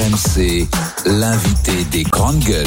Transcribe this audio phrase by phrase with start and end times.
[0.00, 0.66] RMC,
[1.04, 2.64] l'invité des grandes gueules.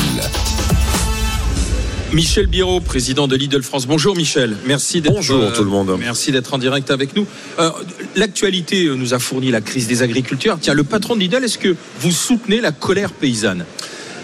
[2.13, 3.87] Michel Biro, président de Lidl France.
[3.87, 5.95] Bonjour Michel, merci d'être Bonjour tout le monde.
[5.99, 7.25] Merci d'être en direct avec nous.
[7.57, 7.71] Euh,
[8.15, 10.59] L'actualité nous a fourni la crise des agriculteurs.
[10.61, 13.65] Tiens, le patron de Lidl, est-ce que vous soutenez la colère paysanne?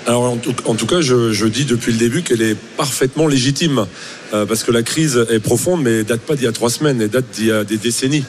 [0.05, 3.25] Alors en tout, en tout cas, je, je dis depuis le début qu'elle est parfaitement
[3.27, 3.87] légitime
[4.35, 6.69] euh, parce que la crise est profonde, mais elle date pas d'il y a trois
[6.69, 8.25] semaines, elle date d'il y a des décennies.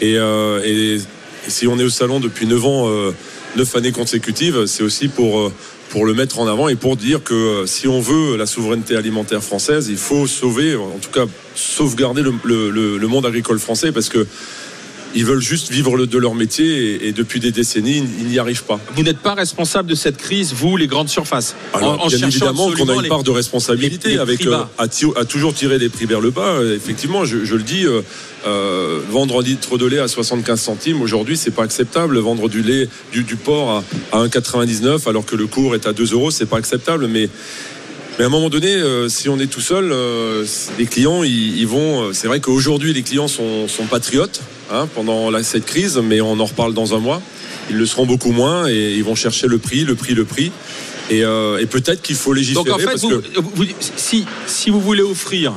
[0.00, 0.96] Et, euh, et-
[1.46, 3.12] et si on est au salon depuis neuf ans, euh,
[3.56, 5.52] neuf années consécutives, c'est aussi pour euh,
[5.90, 8.96] pour le mettre en avant et pour dire que euh, si on veut la souveraineté
[8.96, 13.58] alimentaire française, il faut sauver, en tout cas sauvegarder le, le- le- le monde agricole
[13.60, 14.26] français parce que
[15.14, 18.38] ils veulent juste vivre le- de leur métier et, et depuis des décennies, ils- n'y
[18.38, 18.80] arrivent pas.
[18.96, 21.54] Vous n'êtes pas responsable de cette crise, vous, les grandes surfaces.
[21.72, 25.24] Alors, bien évidemment qu'on a une les- part de responsabilité les- les avec euh, à,
[25.24, 26.42] toujours tirer les prix vers le bas.
[26.42, 28.00] Euh, Effectivement, je, je le dis, euh,
[28.46, 32.18] euh, vendre un litre de lait à 75 centimes aujourd'hui, c'est pas acceptable.
[32.18, 35.92] Vendre du lait du, du porc à, à 1,99 alors que le cours est à
[35.92, 37.06] 2 euros, c'est pas acceptable.
[37.06, 37.28] Mais
[38.18, 40.44] mais à un moment donné, euh, si on est tout seul, euh,
[40.78, 42.04] les clients, ils, ils vont.
[42.04, 46.20] euh, C'est vrai qu'aujourd'hui, les clients sont, sont patriotes hein, pendant la- cette crise, mais
[46.20, 47.20] on en reparle dans un mois.
[47.70, 50.52] Ils le seront beaucoup moins et ils vont chercher le prix, le prix, le prix.
[51.10, 53.64] Et, euh, et peut-être qu'il faut légiférer Donc en fait, parce vous, que vous-
[53.96, 55.52] si, si vous voulez offrir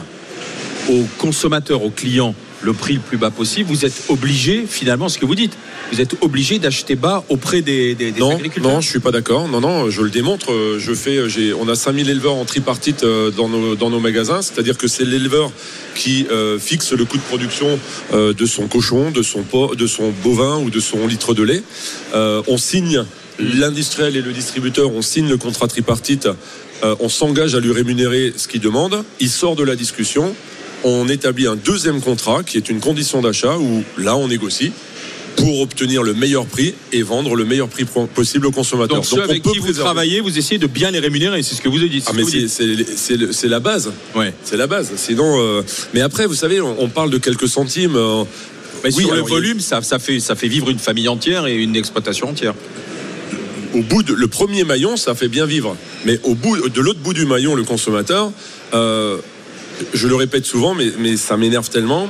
[0.90, 2.34] aux consommateurs, aux clients,
[2.68, 5.54] le prix le plus bas possible, vous êtes obligé, finalement, ce que vous dites,
[5.94, 8.74] vous êtes obligé d'acheter bas auprès des, des- des non, agriculteurs.
[8.74, 9.48] non, je suis pas d'accord.
[9.48, 10.52] Non, non, je le démontre.
[10.52, 14.02] Euh, Je fais, j'ai, on a 5000 éleveurs en tripartite euh, dans nos, dans nos
[14.02, 14.42] magasins.
[14.42, 15.50] C'est-à-dire que c'est l'éleveur
[15.96, 17.80] qui euh, fixe le coût de production
[18.14, 19.46] euh, de son cochon, de son
[19.78, 21.64] de son bovin ou de son litre de lait.
[22.14, 23.06] Euh, on signe
[23.40, 26.28] l'industriel et le distributeur, on signe le contrat tripartite.
[26.84, 29.04] Euh, on s'engage à lui rémunérer ce qu'il demande.
[29.22, 30.36] Il sort de la discussion.
[30.84, 34.72] On établit un deuxième contrat qui est une condition d'achat où là on négocie
[35.36, 38.98] pour obtenir le meilleur prix et vendre le meilleur prix possible aux consommateurs.
[38.98, 41.54] Donc ceux on avec peut qui vous travaillez, vous essayez de bien les rémunérer, c'est
[41.56, 42.04] ce que vous avez dit.
[42.08, 44.34] Ah mais c'est- la base, Ouais.
[44.44, 44.92] c'est la base.
[44.96, 45.62] Sinon, euh,
[45.94, 47.96] mais après vous savez, on, on parle de quelques centimes.
[47.96, 48.24] euh,
[48.84, 51.08] Mais oui, sur le alors, a- volume, ça, ça, fait, ça fait vivre une famille
[51.08, 52.54] entière et une exploitation entière.
[53.76, 55.76] au bout de le premier maillon, ça fait bien vivre.
[56.06, 58.32] Mais au bout de l'autre bout du maillon, le consommateur,
[58.74, 59.18] euh,
[59.94, 62.10] je le répète souvent, mais, ça m'énerve tellement.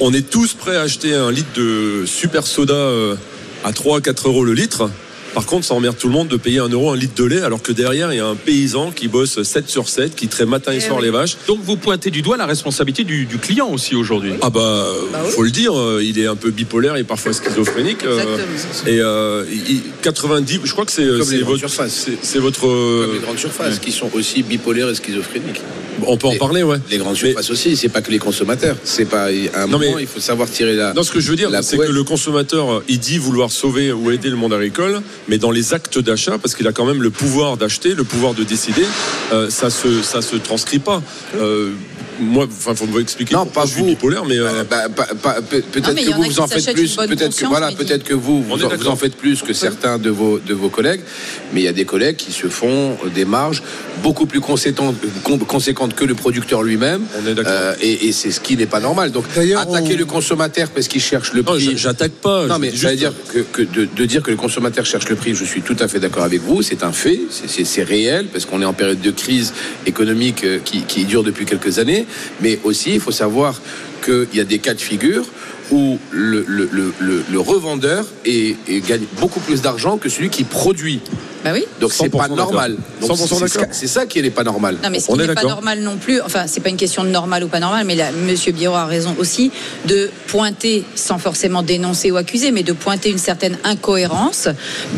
[0.00, 3.16] On est tous prêts à acheter un litre de super soda euh,
[3.64, 4.90] à 3 à 4 euros le litre.
[5.36, 7.42] Par contre, ça emmerde tout le monde de payer un euro un litre de lait,
[7.42, 10.48] alors que derrière, il y a un paysan qui bosse 7 sur 7, qui traite
[10.48, 11.04] matin et Eh soir oui.
[11.04, 11.36] les vaches.
[11.46, 14.32] Donc vous pointez du doigt la responsabilité du, du client aussi aujourd'hui.
[14.40, 15.30] Ah bah, Bah oui.
[15.32, 18.02] faut le dire, euh, il est un peu bipolaire et parfois schizophrénique.
[18.06, 18.96] euh, Exactement.
[18.96, 21.92] et euh, il- 90, je crois que c'est votre, surfaces.
[22.06, 22.60] c'est- c'est votre.
[22.62, 23.80] Comme euh, les grandes surfaces ouais.
[23.80, 25.60] qui sont aussi bipolaires et schizophréniques.
[26.06, 26.76] On peut en Les- parler, ouais.
[26.90, 28.76] Les grandes Mais- surfaces aussi, c'est pas que les consommateurs.
[28.84, 30.92] C'est pas à un Non, moment, mais- il faut savoir tirer la.
[30.94, 33.92] Non, ce que je veux dire, c'est que le consommateur, euh, il dit vouloir sauver
[33.92, 37.02] ou aider le monde agricole, mais dans les actes d'achat, parce qu'il a quand même
[37.02, 38.84] le pouvoir d'acheter, le pouvoir de décider,
[39.32, 41.02] euh, ça se ça se transcrit pas.
[41.36, 41.72] Euh,
[42.20, 43.34] moi, enfin, faut me expliquer.
[43.34, 43.86] Non, pas je suis vous.
[43.88, 44.86] bipolaire, mais euh, Euh, bah,
[45.48, 48.52] peut-être Non, que vous vous en faites plus, peut-être que voilà, peut-être que vous vous
[48.54, 48.92] en, vous d'accord.
[48.92, 51.00] en faites plus que certains de vos de vos collègues,
[51.52, 53.62] mais il y a des collègues qui se font des marges
[54.02, 57.02] beaucoup plus conséquentes, con- conséquentes que le producteur lui-même.
[57.22, 57.52] On est d'accord.
[57.54, 59.12] Euh, et et c'est ce qui n'est pas normal.
[59.12, 61.60] Donc D'ailleurs, attaquer on- le consommateur parce qu'il cherche le non, prix.
[61.60, 62.46] j'- j'attaque pas.
[62.46, 65.16] Non, je mais juste- dire que, que de, de dire que le consommateur cherche le
[65.16, 68.46] prix, je suis tout à fait d'accord avec vous, c'est un fait, c'est- réel, parce
[68.46, 69.52] qu'on est en période de crise
[69.86, 72.05] économique euh, qui, qui dure depuis quelques années,
[72.40, 73.60] mais aussi il faut savoir
[74.04, 75.24] qu'il y a des cas de figure
[75.70, 78.06] où le, revendeur
[78.88, 81.00] gagne beaucoup plus d'argent que celui qui produit.
[81.46, 81.64] Bah oui.
[81.80, 82.76] Donc c'est 100% pas normal.
[83.00, 84.78] Donc, 100% c'est- ça qui n'est pas normal.
[84.82, 87.08] Non, mais ce qui n'est pas normal non plus, enfin, c'est pas une question de
[87.10, 89.50] normal ou pas normal, mais là, Monsieur Biro a raison aussi
[89.86, 94.48] de pointer, sans forcément dénoncer ou accuser, mais de pointer une certaine incohérence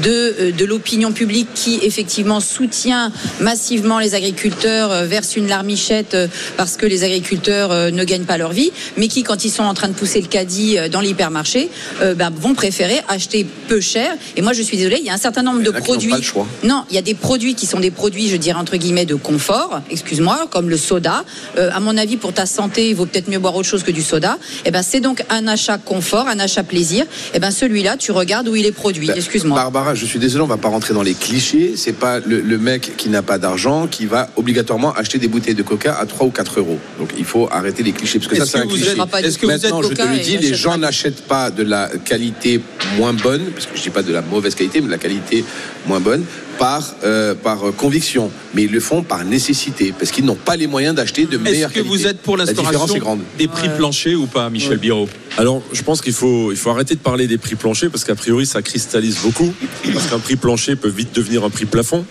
[0.03, 6.15] de, euh, de l'opinion publique qui, effectivement, soutient massivement les agriculteurs, euh, verse une larmichette
[6.15, 9.63] euh, parce que les agriculteurs ne gagnent pas leur vie, mais qui, quand ils sont
[9.65, 11.69] en train de pousser le caddie dans l'hypermarché,
[12.01, 14.13] euh, ben, vont préférer acheter peu cher.
[14.37, 16.13] Et moi, je suis désolée, il y a un certain nombre de produits.
[16.65, 19.15] Non, il y a des produits qui sont des produits, je dirais entre guillemets, de
[19.15, 21.25] confort, excuse-moi, comme le soda.
[21.57, 23.91] Euh, à mon avis, pour ta santé, il vaut peut-être mieux boire autre chose que
[23.91, 24.39] du soda.
[24.65, 27.07] Eh ben, c'est donc un achat confort, un achat plaisir.
[27.35, 29.09] Eh ben, celui-là, tu regardes où il est produit.
[29.09, 29.57] Bah, Excuse-moi.
[29.57, 31.75] Barbara, je suis désolé, on va pas rentrer dans les clichés.
[31.77, 35.55] C'est pas le, le mec qui n'a pas d'argent qui va obligatoirement acheter des bouteilles
[35.55, 36.79] de coca à 3 ou 4 euros.
[36.99, 38.91] Donc il faut arrêter les clichés parce que ça c'est un vous cliché.
[39.23, 41.91] est-ce que vous êtes Maintenant, je te le dis, les gens n'achètent pas de la
[42.05, 42.61] qualité
[42.97, 45.45] moins bonne, parce que je dis pas de la mauvaise qualité, mais de la qualité
[45.89, 46.25] moins bonne.
[46.59, 50.67] par, euh, par conviction, mais ils le font par nécessité, parce qu'ils n'ont pas les
[50.67, 51.89] moyens d'acheter de Est-ce meilleure que qualité.
[51.97, 53.21] vous êtes pour La différence est l'instauration grande.
[53.39, 55.09] des prix planchers ou pas, Michel Biro?
[55.37, 58.17] Alors, je pense qu'il faut, il faut arrêter de parler des prix planchers parce qu'a
[58.17, 59.53] priori, ça cristallise beaucoup.
[59.95, 62.05] Parce qu'un prix plancher peut vite devenir un prix plafond.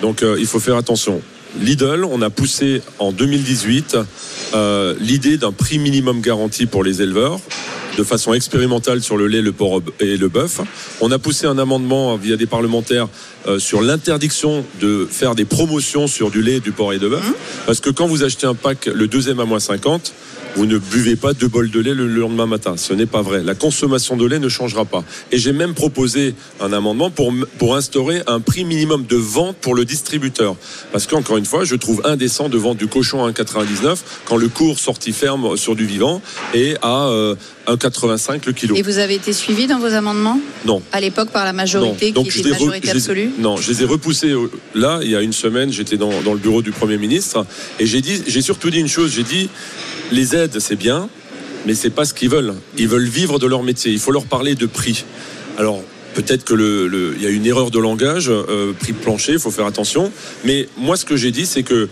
[0.00, 1.20] Donc, euh, il faut faire attention.
[1.60, 3.96] Lidl, on a poussé en 2018
[4.54, 7.38] euh, l'idée d'un prix minimum garanti pour les éleveurs
[8.00, 10.62] de façon expérimentale sur le lait, le porc et le bœuf.
[11.02, 13.08] On a poussé un amendement via des parlementaires
[13.46, 17.34] euh, sur l'interdiction de faire des promotions sur du lait, du porc et de bœuf.
[17.66, 20.14] Parce que quand vous achetez un pack, le deuxième à moins 50,
[20.56, 22.76] vous ne buvez pas deux bols de lait le lendemain matin.
[22.76, 23.42] Ce n'est pas vrai.
[23.42, 25.04] La consommation de lait ne changera pas.
[25.30, 29.74] Et j'ai même proposé un amendement pour, pour instaurer un prix minimum de vente pour
[29.74, 30.56] le distributeur.
[30.92, 34.48] Parce qu'encore une fois, je trouve indécent de vendre du cochon à 1,99 quand le
[34.48, 36.20] cours sorti ferme sur du vivant
[36.54, 37.36] est à euh,
[37.74, 38.74] 1,85 le kilo.
[38.76, 40.82] Et vous avez été suivi dans vos amendements Non.
[40.92, 42.12] à l'époque par la majorité Non.
[42.22, 45.00] Donc, qui je était re- majorité je absolue Non, je les ai repoussés au- là,
[45.02, 47.46] il y a une semaine, j'étais dans, dans le bureau du Premier ministre
[47.78, 49.48] et j'ai dit, j'ai surtout dit une chose, j'ai dit,
[50.12, 51.08] les aides, c'est bien,
[51.66, 52.54] mais c'est pas ce qu'ils veulent.
[52.78, 53.92] Ils veulent vivre de leur métier.
[53.92, 55.04] Il faut leur parler de prix.
[55.58, 55.82] Alors,
[56.14, 59.66] peut-être que le, y a une erreur de langage, euh, prix plancher, il faut faire
[59.66, 60.10] attention.
[60.44, 61.88] Mais moi, ce que j'ai dit, c'est que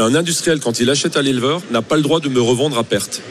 [0.00, 2.84] un industriel, quand il achète à l'éleveur, n'a pas le droit de me revendre à
[2.84, 3.22] perte.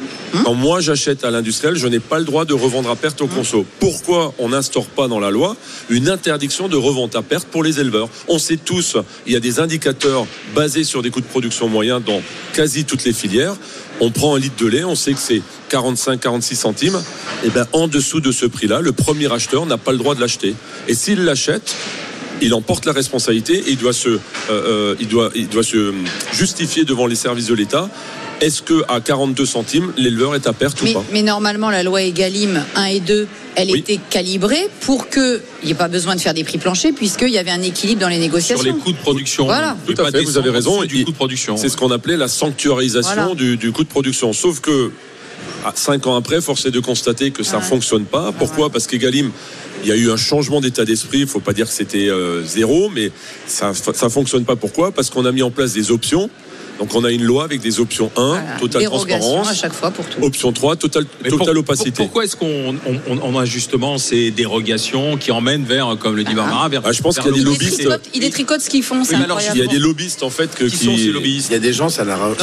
[0.43, 3.27] Quand moi j'achète à l'industriel, je n'ai pas le droit de revendre à perte au
[3.27, 3.65] conso.
[3.79, 5.55] Pourquoi on n'instaure pas dans la loi
[5.89, 8.09] une interdiction de revente à perte pour les éleveurs?
[8.27, 12.01] On sait tous, il y a des indicateurs basés sur des coûts de production moyens
[12.05, 12.21] dans
[12.53, 13.55] quasi toutes les filières.
[13.99, 15.41] On prend un litre de lait, on sait que c'est
[15.71, 17.01] 45-46 centimes.
[17.43, 20.21] Et ben en dessous de ce prix-là, le premier acheteur n'a pas le droit de
[20.21, 20.55] l'acheter.
[20.87, 21.75] Et s'il l'achète,
[22.41, 24.19] il en porte la responsabilité et il doit se, euh,
[24.49, 25.93] euh, il doit, il doit se
[26.33, 27.89] justifier devant les services de l'État.
[28.39, 31.03] Est-ce que à 42 centimes, l'éleveur est à perte mais, ou pas?
[31.11, 33.79] mais normalement, la loi Egalim 1 et 2, elle Oui.
[33.79, 37.39] était calibrée pour qu'il n'y ait pas besoin de faire des prix planchers, puisqu'il y
[37.39, 38.63] avait un équilibre dans les sur négociations.
[38.63, 39.45] les coûts de production.
[39.45, 39.75] Voilà.
[39.87, 40.77] Vous Tout à pouvez fait, pas vous avez raison.
[40.79, 41.57] au-dessus du Et coût de production.
[41.57, 43.33] C'est ce qu'on appelait la sanctuarisation Voilà.
[43.33, 44.31] du, du coût de production.
[44.33, 44.91] Sauf que
[45.75, 47.67] cinq ans après, force est de constater que ça ne Ouais.
[47.67, 48.31] fonctionne pas.
[48.31, 49.31] Pourquoi Parce qu'Egalim,
[49.83, 51.19] il y a eu un changement d'état d'esprit.
[51.19, 53.11] Il ne faut pas dire que c'était euh, zéro, mais
[53.47, 54.55] ça ne fonctionne pas.
[54.55, 54.91] Pourquoi?
[54.91, 56.29] Parce qu'on a mis en place des options.
[56.79, 58.43] Donc on a une loi avec des options 1, Voilà.
[58.59, 59.49] totale transparence.
[59.49, 60.21] à chaque fois pour tout.
[60.23, 61.91] Option 3, totale, pour- totale opacité.
[61.91, 66.15] pour- pourquoi est-ce qu'on on, on- on a justement ces dérogations qui emmènent vers, comme
[66.15, 66.81] le dit Barbara, vers.
[66.85, 67.77] Ah, je pense qu'il y a des lobbyistes.
[67.77, 69.15] détricotent, ils détricotent ce qu'ils font, c'est.
[69.15, 71.59] Il y a des lobbyistes en fait que, Qui sont ces lobbyistes Il y a
[71.59, 72.37] des gens, ça n'arrange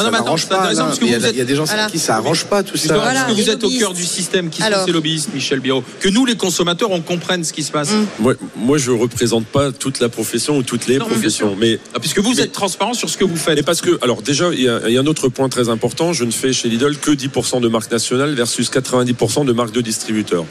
[0.48, 0.70] pas.
[1.00, 1.86] il, y êtes- y a des gens Voilà.
[1.90, 2.88] qui ça arrange pas tout ça.
[2.94, 3.80] Parce Voilà, que vous êtes au lobbyistes.
[3.80, 4.50] cœur du système?
[4.50, 7.70] Qui sont ces lobbyistes, Michel Biro Que nous, les consommateurs, on comprenne ce qui se
[7.72, 7.90] passe.
[7.92, 8.06] Mm.
[8.20, 12.00] Moi, moi, je représente pas toute la profession ou toutes les Non, professions, mais Ah,
[12.00, 13.64] puisque vous Mais- êtes transparent sur ce que vous faites.
[13.64, 16.12] Parce que, alors déjà, il y, a, il y a un autre point très important.
[16.12, 19.80] Je ne fais chez Lidl que 10% de marques nationales versus 90% de marques de
[19.80, 20.44] distributeurs.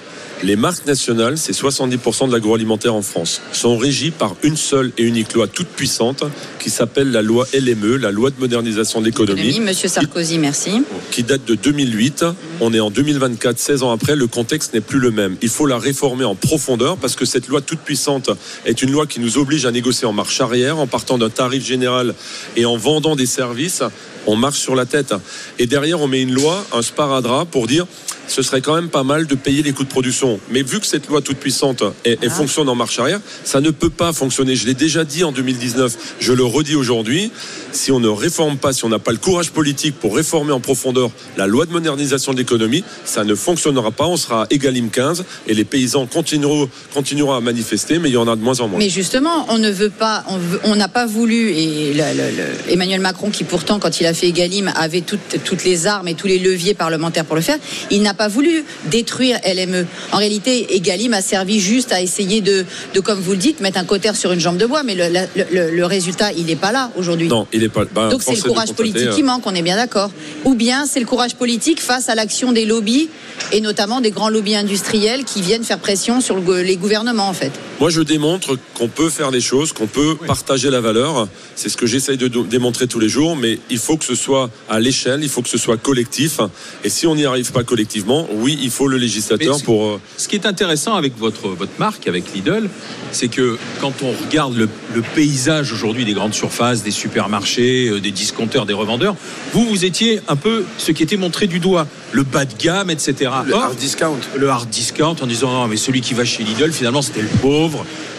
[0.43, 5.03] Les marques nationales, c'est 70% de l'agroalimentaire en France, sont régies par une seule et
[5.03, 6.25] unique loi toute puissante
[6.59, 10.83] qui s'appelle la loi LME, la loi de modernisation de l'économie, Économie, Monsieur Sarkozy, merci.
[11.11, 12.25] qui date de 2008.
[12.59, 15.37] On est en 2024, 16 ans après, le contexte n'est plus le même.
[15.41, 18.29] Il faut la réformer en profondeur parce que cette loi toute puissante
[18.65, 21.65] est une loi qui nous oblige à négocier en marche arrière, en partant d'un tarif
[21.65, 22.15] général
[22.57, 25.13] et en vendant des services police on marche sur la tête.
[25.59, 27.85] Et derrière, on met une loi, un sparadrap pour dire
[28.25, 30.39] ce serait quand même pas mal de payer les coûts de production.
[30.49, 33.89] Mais vu que cette loi toute puissante elle fonctionne en marche arrière, ça ne peut
[33.89, 34.55] pas fonctionner.
[34.55, 37.31] Je l'ai déjà dit en 2019, je le redis aujourd'hui.
[37.73, 40.61] Si on ne réforme pas, si on n'a pas le courage politique pour réformer en
[40.61, 44.05] profondeur la loi de modernisation de l'économie, ça ne fonctionnera pas.
[44.07, 48.17] On sera à égalim 15 et les paysans continueront, continueront à manifester, mais il y
[48.17, 48.79] en a de moins en moins.
[48.79, 52.37] Mais justement, on ne veut pas, on veut- on n'a pas voulu, et le- le-
[52.37, 56.07] le- Emmanuel Macron, qui pourtant, quand il a fait Egalim, avait toutes, toutes les armes
[56.07, 57.57] et tous les leviers parlementaires pour le faire,
[57.91, 59.85] il n'a pas voulu détruire LME.
[60.11, 63.77] En réalité, Egalim a servi juste à essayer de, de, comme vous le dites, mettre
[63.79, 65.03] un cotère sur une jambe de bois, mais le,
[65.51, 67.27] le- le résultat, il n'est pas là aujourd'hui.
[67.27, 67.85] Non, il est pas.
[67.85, 70.11] bah, Donc c'est le courage politique euh, qui manque, on est bien d'accord.
[70.45, 73.09] Ou bien c'est le courage politique face à l'action des lobbies
[73.51, 77.51] et notamment des grands lobbies industriels qui viennent faire pression sur les gouvernements en fait.
[77.79, 81.27] Moi, je démontre qu'on peut faire des choses, qu'on peut partager la valeur.
[81.55, 84.49] C'est ce que j'essaye de démontrer tous les jours, mais il faut que ce soit
[84.69, 86.39] à l'échelle, il faut que ce soit collectif.
[86.85, 89.85] Et si on n'y arrive pas collectivement, oui, il faut le législateur pour.
[89.85, 92.69] euh, Ce qui est intéressant avec votre, votre marque, avec Lidl,
[93.11, 97.99] c'est que quand on regarde le, le paysage aujourd'hui des grandes surfaces, des supermarchés, euh,
[97.99, 99.15] des discounters, des revendeurs,
[99.51, 102.89] vous, vous étiez un peu ce qui était montré du doigt, le bas de gamme,
[102.91, 103.31] etc.
[103.45, 104.17] Le Or, hard discount.
[104.37, 107.27] le hard discount en disant non mais celui qui va chez Lidl finalement c'était le
[107.41, 107.62] pauvre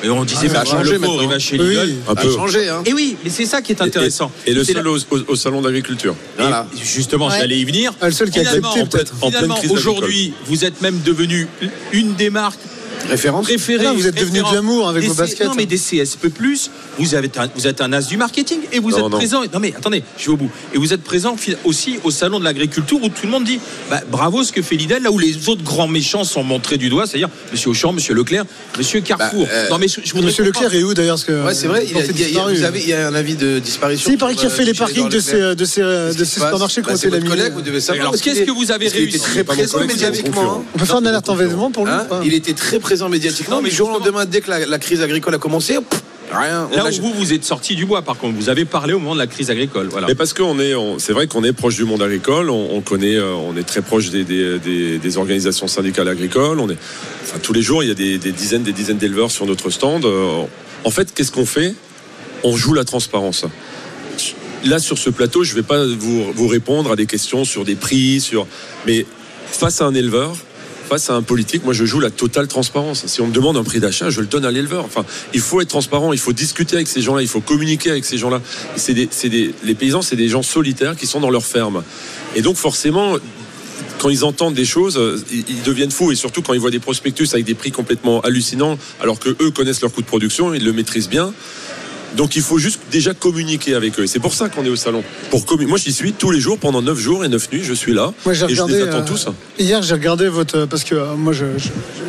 [0.02, 1.94] et on disait ça a mais changé le pauvre il va chez Lidl oui.
[2.08, 2.30] Un peu.
[2.32, 2.82] changé, hein.
[2.84, 5.24] et oui mais c'est ça qui est intéressant Et, et le seul la- au, au-
[5.28, 6.14] au salon d'agriculture.
[6.38, 6.66] Voilà.
[6.82, 7.36] justement, Ouais.
[7.38, 7.92] j'allais y venir.
[8.00, 9.14] Ah, le seul qui a accepté, pleine- peut-être.
[9.20, 11.46] En pleine Finalement, crise aujourd'hui, vous êtes même devenu
[11.92, 12.58] une des marques
[13.08, 13.86] Référence préféré.
[13.94, 14.52] Vous êtes devenu référent.
[14.52, 15.46] glamour avec vos baskets.
[15.46, 16.28] Non, mais des CSP+,
[16.98, 19.18] vous, avez un, vous êtes un as du marketing et vous Non, êtes non.
[19.18, 19.42] présent.
[19.52, 20.50] Non, mais attendez, je vais au bout.
[20.74, 24.00] Et vous êtes présent aussi au salon de l'agriculture où tout le monde dit bah,
[24.10, 27.06] bravo ce que fait Lidl, là où les autres grands méchants sont montrés du doigt,
[27.06, 28.44] c'est-à-dire Monsieur Auchan, Monsieur Leclerc,
[28.78, 29.44] Monsieur Carrefour.
[29.46, 30.66] Bah, euh, non, mais je, je voudrais Monsieur comprendre.
[30.66, 32.26] Leclerc est où d'ailleurs que Ouais, c'est vrai, il y, a, fait il y a-
[32.26, 32.54] disparu.
[32.54, 34.06] vous avez, il y a un avis de disparition.
[34.08, 36.40] Si, il paraît qu'il sur, refait euh, les parkings de ces, de ces, de ces
[36.40, 37.50] supermarchés Bah, été votre collègue, laminés.
[37.54, 38.08] vous devez savoir.
[38.08, 40.54] Alors, qu'est-ce que vous avez parce qu'il réussi était très présent médiatiquement.
[40.58, 40.64] hein.
[40.74, 43.56] On peut faire une alerte en vêtements pour lui Hein il était très présent médiatiquement,
[43.56, 46.02] Non, mais du jour au lendemain, dès que la, la crise agricole a commencé, pff,
[46.32, 46.68] rien.
[46.74, 48.98] Là a- où vous, vous êtes sorti du bois, par contre, vous avez parlé au
[48.98, 49.88] moment de la crise agricole.
[49.90, 50.06] Voilà.
[50.06, 53.16] Mais parce qu'on est, c'est vrai qu'on est proche du monde agricole, on, on connaît,
[53.16, 56.58] euh, on est très proche des, des- des- des organisations syndicales agricoles.
[56.60, 56.78] On est,
[57.22, 59.70] enfin, tous les jours, il y a des, des dizaines, des dizaines d'éleveurs sur notre
[59.70, 60.04] stand.
[60.04, 60.42] Euh,
[60.84, 61.74] En fait, qu'est-ce qu'on fait?
[62.42, 63.46] On joue la transparence.
[64.66, 67.64] Là, sur ce plateau, je ne vais pas vous, vous répondre à des questions sur
[67.64, 68.46] des prix, sur,
[68.86, 69.04] mais
[69.46, 70.34] face à un éleveur.
[70.94, 73.04] Face à un politique, moi je joue la totale transparence.
[73.08, 74.84] Si on me demande un prix d'achat, je le donne à l'éleveur.
[74.84, 78.04] Enfin, il faut être transparent, il faut discuter avec ces gens-là, il faut communiquer avec
[78.04, 78.40] ces gens-là.
[78.76, 81.82] C'est des, des- les paysans, c'est des gens solitaires qui sont dans leur ferme.
[82.36, 83.16] Et donc forcément,
[83.98, 86.12] quand ils entendent des choses, euh, ils, ils deviennent fous.
[86.12, 89.50] Et surtout quand ils voient des prospectus avec des prix complètement hallucinants, alors que eux
[89.50, 91.34] connaissent leur coût de production, ils le maîtrisent bien.
[92.16, 94.06] Donc il faut juste déjà communiquer avec eux.
[94.06, 95.02] C'est pour ça qu'on est au salon.
[95.30, 97.92] Pour Moi j'y suis tous les jours pendant 9 jours et 9 nuits, je suis
[97.92, 98.12] là.
[98.24, 98.72] Moi, j'ai et regardé.
[98.74, 99.26] je les attends euh, tous.
[99.58, 100.58] Hier, j'ai regardé votre.
[100.58, 101.68] euh, Parce que euh, moi, je, je-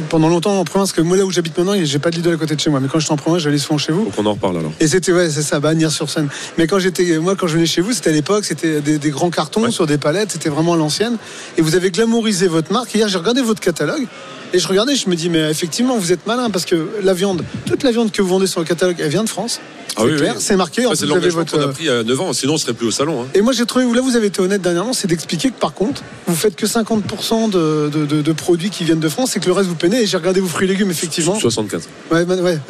[0.09, 2.37] pendant longtemps en province, que moi, là où j'habite maintenant, j'ai pas de Lidl à
[2.37, 2.79] côté de chez moi.
[2.79, 4.05] Mais quand j'étais en province, j'allais souvent chez vous.
[4.05, 4.71] Faut qu'on en reparle alors.
[4.79, 6.29] Et c'était, ouais, c'est ça, Bagnères sur scène.
[6.57, 9.09] Mais quand j'étais, moi, quand je venais chez vous, c'était à l'époque, c'était des, des
[9.09, 9.71] grands cartons Ouais.
[9.71, 11.17] sur des palettes, c'était vraiment à l'ancienne.
[11.57, 12.93] Et vous avez glamourisé votre marque.
[12.93, 14.05] Hier, j'ai regardé votre catalogue.
[14.53, 17.43] Et je regardais, je me dis, mais effectivement, vous êtes malin parce que la viande,
[17.65, 19.59] toute la viande que vous vendez sur le catalogue, elle vient de France.
[19.97, 20.41] Ah c'est oui, clair, oui.
[20.43, 20.85] c'est marqué.
[20.85, 21.53] En Ça, plus, c'est l'engagement votre.
[21.57, 23.21] qu'on a pris à 9 ans, sinon on serait plus au salon.
[23.23, 23.27] hein.
[23.33, 26.01] Et moi, j'ai trouvé, là, vous avez été honnête dernièrement, c'est d'expliquer que par contre,
[26.27, 29.45] vous faites que 50% de, de- de- de produits qui viennent de France et que
[29.45, 30.01] le reste vous peinez.
[30.01, 31.39] Et j'ai regardé vos fruits et légumes, effectivement.
[31.39, 31.87] 75.
[32.11, 32.59] Ouais, ouais, ouais.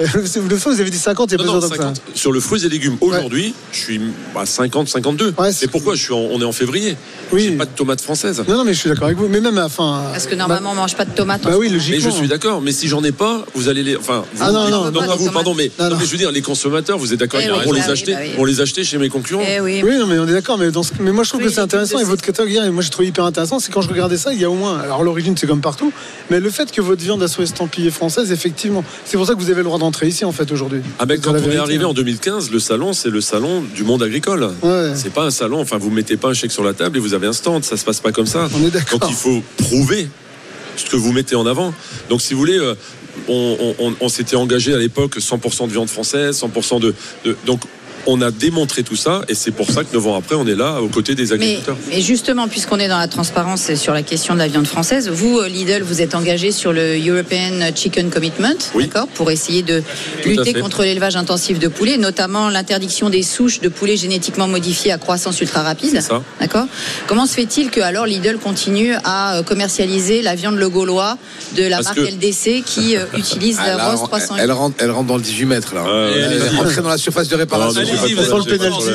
[0.50, 1.82] Le fois, vous avez dit 50, il y a Non, pas non, besoin de ça.
[1.84, 2.02] 50.
[2.14, 4.02] Sur le fruits et légumes, aujourd'hui, je suis
[4.36, 5.34] à 50, 52.
[5.40, 6.96] Ouais, c'est- Et pourquoi je suis en- On est en février.
[7.32, 7.46] Oui.
[7.46, 8.44] J'ai pas de tomates françaises.
[8.48, 9.28] Non, non, mais je suis d'accord avec vous.
[9.28, 10.04] Mais même, enfin.
[10.12, 11.42] Parce que normalement, on mange pas de tomates.
[11.42, 11.82] Bah, en oui.
[11.90, 13.96] Mais je suis d'accord, mais si j'en ai pas, vous allez les.
[13.98, 15.98] Enfin, vous, Ah non, non, non, non, pas vous, pardon, mais, Non, non, non.
[16.00, 17.86] mais je veux dire, les consommateurs, vous êtes d'accord Eh avec oui, moi, on bah
[17.86, 18.30] les acheter, bah oui.
[18.38, 19.44] on les acheter chez mes concurrents.
[19.48, 19.82] Eh oui.
[19.84, 20.58] Oui, non, mais on est d'accord.
[20.58, 22.00] Mais, dans ce- mais moi, je trouve Oui, que c'est intéressant.
[22.00, 23.60] Et votre catalogue hier, moi, j'ai trouvé hyper intéressant.
[23.60, 24.80] C'est quand je regardais ça, il y a au moins.
[24.80, 25.92] Alors, l'origine, c'est comme partout.
[26.30, 29.50] Mais le fait que votre viande soit estampillée française, effectivement, c'est pour ça que vous
[29.50, 30.82] avez le droit d'entrer ici, en fait, aujourd'hui.
[31.00, 34.04] Ah ben, quand on est arrivé en 2015, le salon, c'est le salon du monde
[34.04, 34.50] agricole.
[34.62, 34.92] Ouais.
[34.96, 37.14] C'est pas un salon, enfin, vous mettez pas un chèque sur la table et vous
[37.14, 38.48] avez un stand, ça se passe pas comme ça.
[38.56, 39.00] On est d'accord.
[39.00, 40.08] Donc il faut prouver
[40.76, 41.74] ce que vous mettez en avant.
[42.10, 42.76] Donc si vous voulez, euh,
[43.28, 47.62] on, s'était engagé à l'époque 100% de viande française, 100% de, de- donc
[48.08, 50.56] on a démontré tout ça et c'est pour ça que 9 ans après, on est
[50.56, 51.76] là aux côtés des agriculteurs.
[51.90, 55.10] mais justement, puisqu'on est dans la transparence et sur la question de la viande française,
[55.10, 58.84] vous, euh, Lidl, vous êtes engagé sur le European Chicken Commitment, Oui.
[58.88, 59.82] d'accord, pour essayer de
[60.24, 64.92] Tout lutter contre l'élevage intensif de poulets, notamment l'interdiction des souches de poulets génétiquement modifiés
[64.92, 65.90] à croissance ultra rapide.
[65.94, 66.22] C'est ça.
[66.40, 66.66] D'accord.
[67.08, 71.18] Comment se fait-il que alors Lidl continue à euh, commercialiser la viande le gaulois
[71.58, 74.52] de la Parce marque que- LDC qui euh, utilise Ah, la Rose elle, 308 elle
[74.52, 75.84] rentre, elle rentre dans le 18 mètres là.
[75.84, 76.46] Ouais, elle allez-y.
[76.46, 77.82] est rentrée dans la surface de réparation.
[77.96, 78.86] Vous le pénalty.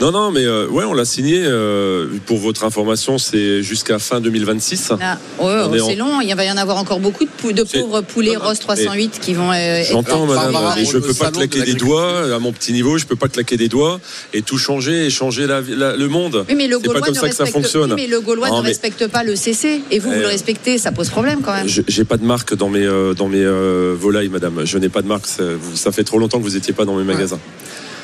[0.00, 1.42] Non, non, mais euh, ouais, on l'a signé.
[1.44, 4.92] euh, pour votre information, c'est jusqu'à fin 2026.
[5.00, 6.20] Ah, ouais, On est c'est en- long.
[6.20, 8.46] Il va y en avoir encore beaucoup de, pou- de C'est- pauvres poulets Non, non,
[8.48, 9.50] Rose 308 qui vont.
[9.50, 12.34] euh, être- J'entends, Alors, madame, Barbara, je le peux pas salon claquer de des doigts
[12.34, 12.98] à mon petit niveau.
[12.98, 14.00] Je peux pas claquer des doigts
[14.32, 16.44] et tout changer et changer la, la- le monde.
[16.48, 17.92] Oui, mais le C'est pas Gaulois comme ne ça que ça respecte, fonctionne.
[17.92, 19.80] oui, mais le Gaulois Non, ne mais- respecte pas le CC.
[19.90, 21.68] Et vous, vous Euh, le respectez, ça pose problème quand même.
[21.68, 24.62] Je- J'ai pas de marque dans mes euh, dans mes euh, volailles, madame.
[24.64, 25.26] Je n'ai pas de marque.
[25.26, 27.38] Ça, vous- ça fait trop longtemps que vous étiez pas dans mes magasins.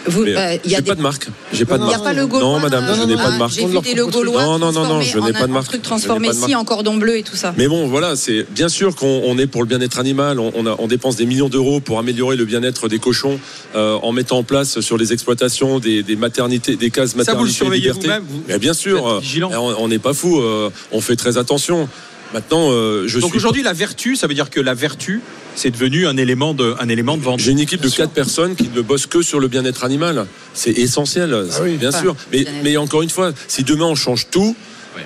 [0.07, 1.29] Vous, Mais, euh, il y a des- pas de marque.
[1.53, 2.05] J'ai pas de n'y a marque.
[2.05, 2.47] pas le Gaulois.
[2.49, 3.53] Non, madame, euh, je n'ai pas de marque.
[3.53, 5.67] J'ai vu des le Gaulois Non, non, non, non, je n'ai pas de un marque.
[5.69, 6.55] truc transformé si marque.
[6.57, 7.55] en cordon bleu et tout ça.
[7.57, 10.39] Mais bon, voilà, c'est bien sûr qu'on on est pour le bien-être animal.
[10.39, 13.39] On, on a- on dépense des millions d'euros pour améliorer le bien-être des cochons
[13.77, 17.19] euh, en mettant en place sur les exploitations des, des maternités, des cases Ça, vous
[17.21, 18.07] le maternité surveillez liberté.
[18.09, 20.39] vous-même vous- Mais bien sûr, Vous euh, on on n'est pas fou.
[20.41, 21.89] euh, on fait très attention.
[22.35, 23.37] Maintenant, euh, je Donc suis.
[23.37, 25.21] aujourd'hui, la vertu, ça veut dire que la vertu,
[25.55, 27.39] c'est devenu un élément de, un élément de vente.
[27.39, 30.27] J'ai une équipe de quatre personnes qui ne bossent que sur le bien-être animal.
[30.53, 31.77] C'est essentiel, oui.
[31.77, 32.17] bien sûr.
[32.65, 34.57] Mais, encore une fois, si demain on change tout,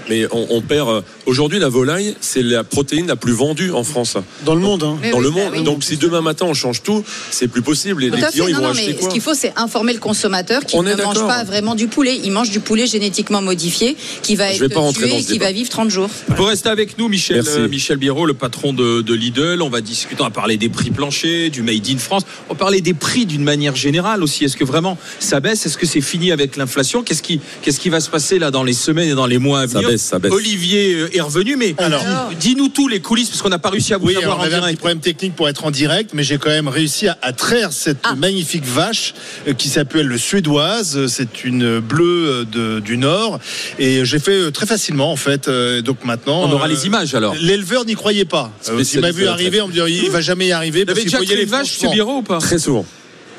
[0.08, 1.04] mais on, on perd.
[1.28, 4.16] Aujourd'hui, la volaille, c'est la protéine la plus vendue en France,
[4.46, 4.96] Dans le monde, hein.
[5.12, 5.52] Dans oui, le monde.
[5.52, 5.62] oui.
[5.62, 8.00] Donc, si demain matin on change tout, c'est plus possible.
[8.00, 8.30] Les, Tout les fait.
[8.30, 10.64] clients, ils Non, vont non, acheter mais quoi ce qu'il faut, c'est informer le consommateur
[10.64, 12.18] qui On ne mange pas vraiment du poulet.
[12.24, 15.44] Il mange du poulet génétiquement modifié qui va Je être pas tué et qui débat.
[15.46, 16.08] va vivre 30 jours.
[16.34, 19.60] Vous restez avec nous, Michel, euh, Michel Biro, le patron de, de Lidl.
[19.60, 22.22] On va discuter, on va parler des prix planchers, du Made in France.
[22.48, 24.44] On va parler des prix d'une manière générale aussi.
[24.46, 25.66] Est-ce que vraiment ça baisse?
[25.66, 27.02] Est-ce que c'est fini avec l'inflation?
[27.02, 29.60] Qu'est-ce qui, qu'est-ce qui va se passer là dans les semaines et dans les mois
[29.60, 29.90] à Ça venir?
[29.90, 30.32] baisse, ça baisse.
[30.32, 32.02] Olivier euh, est revenu, mais Alors.
[32.40, 34.40] dis-nous tout les coulisses parce qu'on n'a pas réussi à vous Oui, alors, avoir on
[34.40, 34.78] en avait un petit direct.
[34.78, 37.98] problème technique pour être en direct, mais j'ai quand même réussi à, à traire cette
[38.04, 38.14] Ah.
[38.14, 39.14] magnifique vache
[39.46, 40.96] euh, qui s'appelle le suédoise.
[40.96, 43.38] Euh, C'est une bleue euh, de- du Nord.
[43.78, 45.48] Et j'ai fait très facilement, en fait.
[45.48, 46.42] Donc maintenant.
[46.42, 47.34] On aura euh, les images alors.
[47.40, 48.50] L'éleveur n'y croyait pas.
[48.94, 50.80] Il m'a vu arriver, on me dit il va jamais y arriver.
[50.80, 51.90] Vous parce avez déjà faut y créé aller une vache, franchement.
[51.90, 51.94] M.
[51.94, 52.38] Biro, ou pas?
[52.38, 52.84] Très souvent.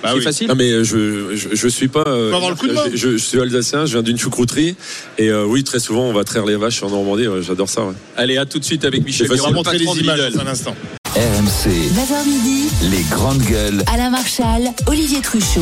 [0.01, 0.23] Bah C'est oui.
[0.23, 2.03] facile Non mais euh, je, je, je suis pas.
[2.07, 2.83] euh, avoir le coup de main.
[2.93, 4.75] je, je- suis alsacien, je viens d'une choucrouterie
[5.17, 7.27] et euh, oui très souvent on va traire les vaches en Normandie.
[7.27, 7.81] ouais, J'adore ça.
[7.85, 7.93] ouais.
[8.17, 10.75] Allez, à tout de suite avec Michel On va montrer les images dans un instant.
[11.15, 13.83] RMC, 9h midi, les grandes gueules.
[13.91, 15.61] Alain Marchal, Olivier Truchot.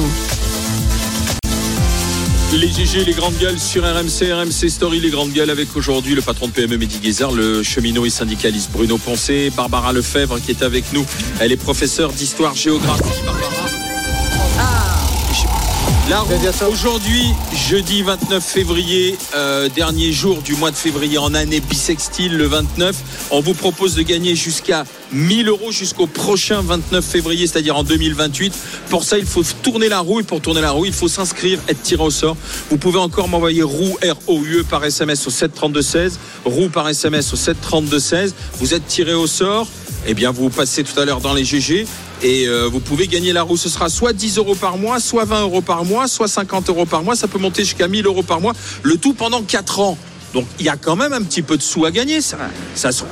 [2.53, 6.21] Les GG, les grandes gueules sur RMC, RMC Story, les grandes gueules avec aujourd'hui le
[6.21, 10.63] patron de PME Mehdi Guézard, le cheminot et syndicaliste Bruno Poncé, Barbara Lefebvre qui est
[10.63, 11.05] avec nous.
[11.39, 13.01] Elle est professeure d'histoire-géographie.
[13.25, 13.66] Barbara.
[16.09, 16.23] Là,
[16.69, 22.45] aujourd'hui, jeudi 29 février, euh, dernier jour du mois de février en année bissextile, le
[22.45, 27.83] 29, on vous propose de gagner jusqu'à 1000 euros jusqu'au prochain 29 février, c'est-à-dire en
[27.83, 28.53] 2028.
[28.89, 31.59] Pour ça, il faut tourner la roue et pour tourner la roue, il faut s'inscrire,
[31.67, 32.37] être tiré au sort.
[32.69, 36.13] Vous pouvez encore m'envoyer roue R-O-U-E par SMS au 732-16,
[36.45, 38.31] roue par SMS au 732-16.
[38.59, 39.67] Vous êtes tiré au sort.
[40.09, 41.85] Eh bien, vous passez tout à l'heure dans les GG
[42.23, 43.57] et euh, vous pouvez gagner la roue.
[43.57, 46.85] Ce sera soit 10 euros par mois, soit 20 euros par mois, soit 50 euros
[46.85, 47.15] par mois.
[47.17, 48.53] Ça peut monter jusqu'à 1000 euros par mois.
[48.83, 49.97] Le tout pendant 4 ans.
[50.33, 52.21] Donc, il y a quand même un petit peu de sous à gagner.
[52.21, 52.37] Ça,
[52.73, 53.03] ça se-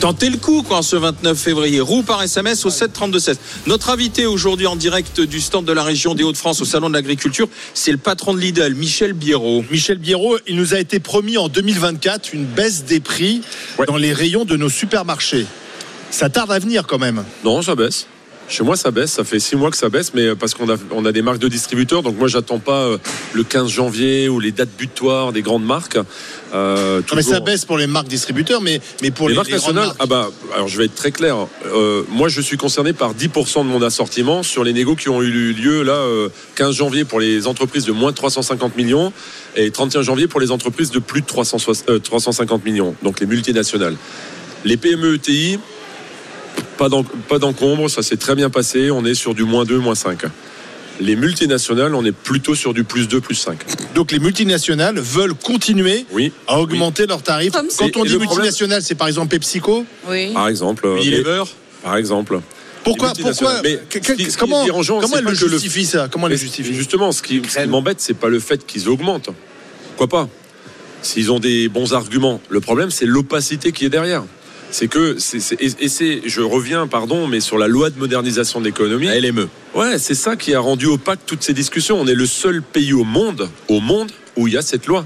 [0.00, 1.80] Tentez le coup, quoi, ce 29 février.
[1.80, 3.36] Roue par SMS au 732-16.
[3.66, 6.94] Notre invité aujourd'hui en direct du stand de la région des Hauts-de-France au Salon de
[6.94, 9.64] l'Agriculture, c'est le patron de Lidl, Michel Biérot.
[9.70, 13.42] Michel Biérot, il nous a été promis en 2024 une baisse des prix
[13.86, 15.46] dans les rayons de nos supermarchés.
[16.12, 17.24] Ça tarde à venir quand même.
[17.44, 18.06] Non, ça baisse.
[18.48, 19.12] Chez moi, ça baisse.
[19.12, 21.22] Ça fait six mois que ça baisse, mais euh, parce qu'on a, on a des
[21.22, 22.02] marques de distributeurs.
[22.02, 22.98] Donc moi, j'attends pas euh,
[23.32, 25.96] le 15 janvier ou les dates butoirs des grandes marques.
[26.52, 29.48] Euh, Non, mais ça baisse pour les marques distributeurs, mais, mais pour les les, marques
[29.48, 29.96] les nationales, marques.
[30.00, 31.36] ah bah, alors je vais être très clair.
[31.72, 35.22] Euh, moi, je suis concerné par 10% de mon assortiment sur les négos qui ont
[35.22, 39.14] eu lieu là, euh, 15 janvier pour les entreprises de moins de 350 millions
[39.56, 43.26] et 31 janvier pour les entreprises de plus de 360 euh, 350 millions, donc les
[43.26, 43.96] multinationales.
[44.64, 45.58] Les PME ETI,
[46.78, 48.90] pas d'en- pas d'encombre, ça s'est très bien passé.
[48.90, 50.20] On est sur du moins 2, moins 5.
[51.00, 53.58] Les multinationales, on est plutôt sur du plus 2, plus 5.
[53.94, 57.52] Donc les multinationales veulent continuer Oui, à augmenter leurs tarifs.
[57.52, 59.84] Comme Quand on dit le problème- multinationale, c'est par exemple PepsiCo.
[60.08, 60.32] Oui.
[60.32, 60.86] par exemple.
[60.86, 61.44] euh, Unilever.
[61.82, 62.40] par exemple.
[62.84, 63.60] Pourquoi, pourquoi multinationales.
[63.64, 66.08] Mais que- ce qui- que- ce qui est Comment, dérangeant, comment elle le justifie ça?
[66.10, 66.74] Comment elle justifie?
[66.74, 69.30] Justement, ce qui, ce qui m'embête, c'est pas le fait qu'ils augmentent.
[69.96, 70.28] Pourquoi pas?
[71.00, 72.40] S'ils ont des bons arguments.
[72.48, 74.24] Le problème, c'est l'opacité qui est derrière.
[74.74, 77.98] C'est que, c'est- c'est- et et c'est, je reviens, pardon, mais sur la loi de
[77.98, 79.06] modernisation de l'économie.
[79.06, 79.48] La LME.
[79.74, 82.00] Ouais, c'est ça qui a rendu opaque toutes ces discussions.
[82.00, 85.04] On est le seul pays au monde, au monde, où il y a cette loi.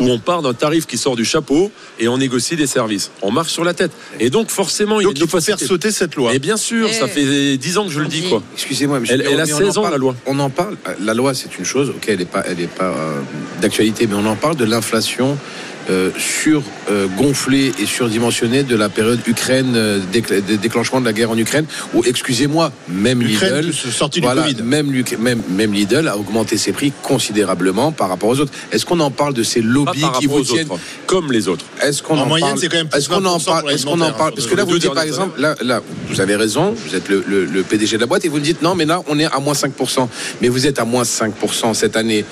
[0.00, 3.10] Où on part d'un tarif qui sort du chapeau et on négocie des services.
[3.20, 3.90] On marche sur la tête.
[4.18, 6.32] Et donc, forcément, il Donc faut faire sauter cette loi.
[6.34, 6.92] Et bien sûr, Eh.
[6.94, 8.42] ça fait 10 ans que je le dis, quoi.
[8.54, 10.16] Excusez-moi, Elle- elle a mais on 16 en ans, parle- la loi.
[10.26, 10.76] On en parle.
[11.02, 11.90] La loi, c'est une chose.
[11.90, 13.20] Ok, elle n'est pas, elle est pas euh,
[13.60, 15.36] d'actualité, mais on en parle de l'inflation
[15.90, 16.62] euh, sur
[17.18, 21.36] gonflée et surdimensionnée de la période Ukraine, euh, décl- dé- déclenchement de la guerre en
[21.38, 21.66] Ukraine.
[21.94, 24.62] Où, excusez-moi, même Lidl, plus sortie du voilà, Covid.
[24.62, 28.52] même, Luc- même, même Lidl a augmenté ses prix considérablement par rapport aux autres.
[28.72, 31.32] Est-ce qu'on en parle de ces Pas lobbies par qui vous aux tiennent autres, comme
[31.32, 31.64] les autres.
[31.82, 33.70] est-ce qu'on En en, moyenne, parle c'est quand même plus Est-ce qu'on en 20% parle
[33.72, 36.20] Est-ce qu'on en parle hein, Parce que là, vous dites par exemple, là, là, vous
[36.20, 38.62] avez raison, vous êtes le, le- le PDG de la boîte et vous me dites
[38.62, 40.08] non, mais là, on est à moins 5%.
[40.40, 42.24] Mais vous êtes à moins 5% cette année.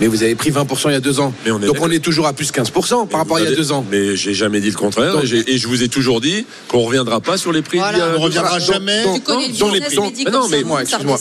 [0.00, 1.32] Mais vous avez pris 20% il y a deux ans.
[1.44, 3.52] Mais on est Donc on est toujours à plus 15% par rapport à il y
[3.52, 3.84] a deux ans.
[3.90, 5.12] Mais j'ai jamais dit le contraire.
[5.12, 7.78] Donc- et, je vous ai toujours dit qu'on reviendra pas sur les prix.
[7.78, 7.98] Voilà.
[7.98, 8.58] d'il y a On ne reviendra.
[8.58, 9.04] Donc- jamais.
[9.58, 11.18] dans les mais comme non, mais moi, excuse-moi,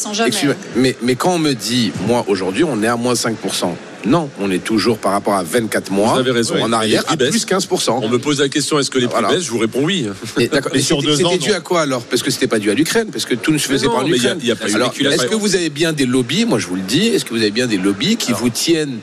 [1.02, 3.76] mais quand on me dit, moi, aujourd'hui, on est à moins 5%.
[4.06, 6.14] Non, on est toujours par rapport à 24 mois.
[6.14, 6.62] Vous avez raison.
[6.62, 8.00] En arrière, à plus 15%.
[8.02, 9.36] On me pose la question est-ce que les prix Voilà.
[9.36, 10.08] baissent Je vous réponds oui.
[10.38, 11.56] Mais sur c'était deux ans, c'était dû non.
[11.56, 12.02] à quoi alors?
[12.04, 14.00] Parce que c'était pas dû à l'Ukraine, parce que tout ne se faisait non, pas
[14.00, 14.40] en mais il y a- Ukraine.
[14.42, 16.46] il y a pas alors, est-ce que vous avez bien des lobbies?
[16.46, 17.08] Moi, je vous le dis.
[17.08, 19.00] Est-ce que vous avez bien des lobbies qui vous tiennent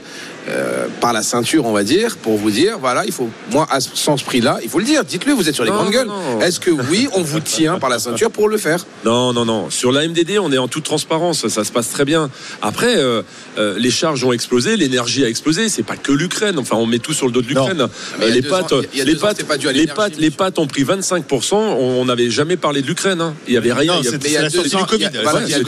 [0.50, 3.80] euh, par la ceinture, on va dire, pour vous dire, voilà, il faut, moi, à
[3.80, 5.04] ce- sans ce prix-là, il faut le dire.
[5.04, 6.10] Dites-le, vous êtes sur les Non, grandes gueules.
[6.40, 8.84] Est-ce que oui, on vous tient par la ceinture pour le faire?
[9.04, 9.70] Non, non, non.
[9.70, 11.46] Sur la MDD, on est en toute transparence.
[11.48, 12.30] Ça se passe très bien.
[12.62, 13.22] Après, euh,
[13.58, 15.68] euh, les charges ont explosé, l'énergie a explosé.
[15.68, 16.58] C'est pas que l'Ukraine.
[16.58, 17.86] Enfin, on met tout sur le dos de l'Ukraine.
[18.18, 19.48] Mais Euh, il y a les pâtes, ans- il y a les ans, pâtes, c'était
[19.48, 21.56] pas dû à les pâtes, les pâtes ont pris 25%.
[21.78, 23.20] On n'avait jamais parlé de l'Ukraine.
[23.20, 23.34] hein.
[23.46, 23.94] Il y avait rien.
[23.94, 24.36] Non, Il y a- c'était-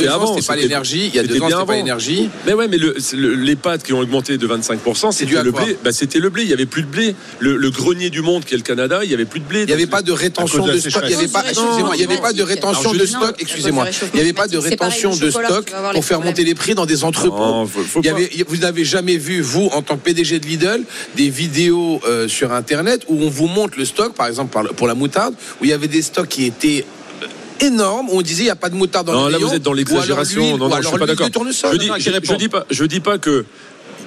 [0.09, 1.07] avant, c'était pas l'énergie.
[1.09, 2.29] Il y a deux c'était ans, bien c'était pas l'énergie.
[2.47, 5.53] Mais ouais, mais les pâtes qui ont augmenté de 5%, C'est dû c'était à le
[5.53, 5.77] blé.
[5.85, 6.43] Bah, c'était le blé.
[6.45, 7.15] Il y avait plus de blé.
[7.39, 9.61] Le, le grenier du monde, qui est le Canada, il y avait plus de blé.
[9.63, 11.03] Il n'y avait pas de rétention de stock.
[11.05, 13.35] Il n'y avait pas, excusez-moi, il n'y avait pas de rétention de stock.
[13.39, 13.87] Excusez-moi.
[14.13, 17.05] Il n'y avait pas de rétention de stock pour faire monter les prix dans des
[17.05, 17.65] entrepôts.
[17.65, 20.83] Vous n'avez jamais vu, vous, en tant que PDG de Lidl,
[21.17, 24.95] des vidéos euh, sur Internet où on vous montre le stock, par exemple pour la
[24.95, 26.85] moutarde, où il y avait des stocks qui étaient
[27.23, 27.27] euh,
[27.67, 29.49] énormes, où on disait il n'y a pas de moutarde dans Non, le là rayon,
[29.49, 30.57] vous êtes dans l'exagération.
[30.57, 31.29] Non, non, je suis pas d'accord.
[31.29, 32.35] Je dis, Non, je, qui je répond.
[32.37, 33.45] dis pas, je dis pas que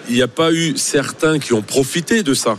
[0.09, 2.57] il n'y a pas eu certains qui ont profité de ça.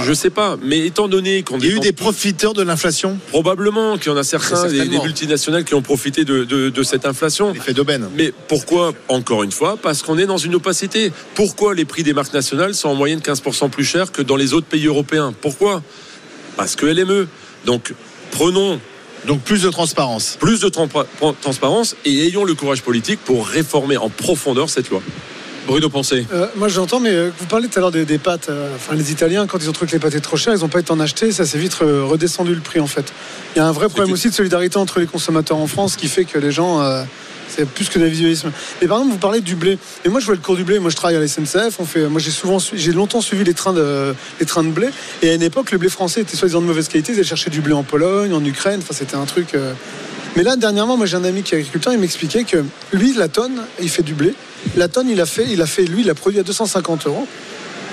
[0.00, 3.18] Je sais pas, mais étant donné qu'on Il y a eu des profiteurs de l'inflation,
[3.28, 7.04] probablement qu'il y en a certains, des, multinationales qui ont profité de, de- de cette
[7.04, 7.52] inflation.
[7.52, 8.08] l'effet d'aubaine.
[8.16, 11.12] Mais pourquoi, encore une fois, parce qu'on est dans une opacité?
[11.34, 14.54] Pourquoi les prix des marques nationales sont en moyenne 15% plus chers que dans les
[14.54, 15.34] autres pays européens?
[15.42, 15.82] Pourquoi?
[16.56, 17.28] Parce que LME.
[17.66, 17.92] Donc,
[18.30, 18.80] prenons
[19.26, 20.38] Donc plus de transparence.
[20.40, 20.88] plus de tran-
[21.42, 25.02] transparence et ayons le courage politique pour réformer en profondeur cette loi.
[25.66, 26.26] Bruno Pensée.
[26.32, 28.48] Euh, moi j'entends, mais euh, vous parlez tout à l'heure des, des pâtes.
[28.48, 30.60] euh, Enfin, les Italiens, quand ils ont trouvé que les pâtes étaient trop chères, ils
[30.60, 31.32] n'ont pas été en acheter.
[31.32, 33.12] Ça s'est vite euh, redescendu le prix en fait.
[33.54, 36.08] Il y a un vrai problème aussi de solidarité entre les consommateurs en France qui
[36.08, 36.80] fait que les gens.
[37.48, 38.52] c'est plus que d'individualisme.
[38.80, 39.78] Mais par exemple, vous parlez du blé.
[40.04, 40.78] Et moi, je vois le cours du blé.
[40.78, 41.78] Moi, je travaille à la SNCF.
[41.80, 44.88] On fait, moi, j'ai souvent, j'ai longtemps suivi les trains de, les trains de blé.
[45.22, 47.12] Et à une époque, le blé français était soi-disant de mauvaise qualité.
[47.12, 48.80] Ils allaient chercher du blé en Pologne, en Ukraine.
[48.82, 49.54] Enfin, c'était un truc.
[50.36, 51.92] Mais là, dernièrement, moi, j'ai un ami qui est agriculteur.
[51.94, 54.34] Il m'expliquait que lui, la tonne, il fait du blé.
[54.76, 57.26] La tonne, il a fait, il a fait, lui, il a produit à 250 euros.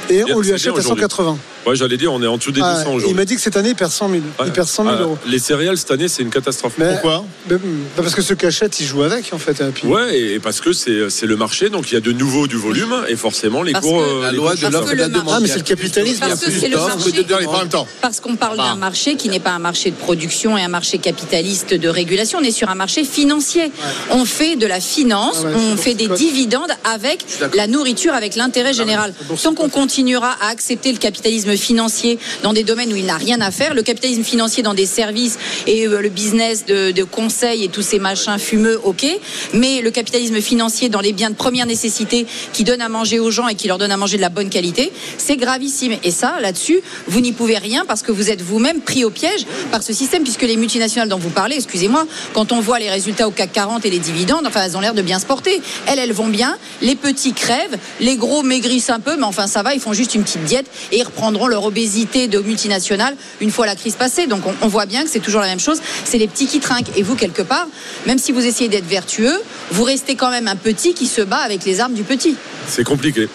[0.10, 1.38] Et on lui achète à 180.
[1.66, 3.16] Ouais, j'allais dire, on est en dessous des Ah, 200 et il aujourd'hui.
[3.18, 4.22] m'a dit que cette année, il perd 100 000.
[4.40, 4.46] Ouais.
[4.48, 5.18] Il perd 100 000 Ah, euros.
[5.28, 6.74] Les céréales cette année, c'est une catastrophe.
[6.78, 9.60] Mais- Pourquoi Ben, ben, parce que ceux qui achètent, ils jouent avec, en fait.
[9.62, 12.12] Et puis- Ouais, et parce que c'est c'est le marché, donc il y a de
[12.12, 14.00] nouveau du volume, et forcément les Parce cours.
[14.02, 15.34] que- euh, La loi de Parce l'offre et de la demande.
[15.36, 16.16] Ah, mais Il c'est le capitalisme.
[16.18, 17.88] Il y a Parce que c'est le marché.
[18.02, 20.98] Parce qu'on parle d'un marché qui n'est pas un marché de production et un marché
[20.98, 22.40] capitaliste de régulation.
[22.40, 23.72] On est sur un marché financier.
[24.12, 28.36] On fait de la finance, Ah ouais, on fait des dividendes avec la nourriture, avec
[28.36, 29.14] l'intérêt général.
[29.42, 33.42] Tant qu'on continuera à accepter le capitalisme financier dans des domaines où il n'a rien
[33.42, 35.38] à faire, le capitalisme financier dans des services
[35.68, 39.06] et euh, le business de, de conseil et tous ces machins fumeux, ok.
[39.54, 43.32] Mais le capitalisme financier dans les biens de première nécessité qui donne à manger aux
[43.32, 45.98] gens et qui leur donne à manger de la bonne qualité, c'est gravissime.
[46.04, 49.46] Et ça, là-dessus, vous n'y pouvez rien parce que vous êtes vous-même pris au piège
[49.72, 53.28] par ce système, puisque les multinationales dont vous parlez, excusez-moi, quand on voit les résultats
[53.28, 55.62] au CAC 40 et les dividendes, enfin, elles ont l'air de bien se porter.
[55.88, 56.58] Elles, elles vont bien.
[56.82, 60.16] Les petits crèvent, les gros maigrissent un peu, mais enfin, ça va, ils font juste
[60.16, 64.28] une petite diète et ils reprendront leur obésité de multinationales une fois la crise passée.
[64.28, 65.80] Donc, on, on voit bien que c'est toujours la même chose.
[66.06, 66.96] C'est les petits qui trinquent.
[66.96, 67.68] Et vous, quelque part,
[68.06, 71.38] même si vous essayez d'être vertueux, vous restez quand même un petit qui se bat
[71.38, 72.36] avec les armes du petit.
[72.68, 73.28] C'est compliqué.